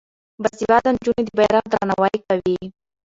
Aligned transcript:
باسواده 0.41 0.89
نجونې 0.95 1.21
د 1.25 1.29
بیرغ 1.37 1.65
درناوی 1.71 2.17
کوي. 2.27 2.59